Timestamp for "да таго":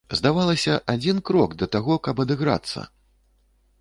1.63-1.99